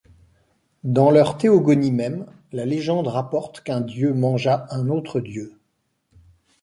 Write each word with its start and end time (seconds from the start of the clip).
Dans 0.83 1.11
leur 1.11 1.37
théogonie 1.37 1.91
même, 1.91 2.25
la 2.51 2.65
légende 2.65 3.07
rapporte 3.07 3.61
qu’un 3.61 3.81
dieu 3.81 4.15
mangea 4.15 4.65
un 4.71 4.87
autre 4.89 5.19
dieu. 5.19 5.59